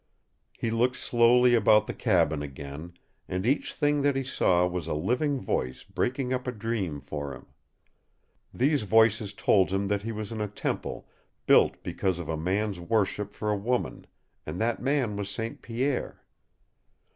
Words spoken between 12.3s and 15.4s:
man's worship for a woman and that man was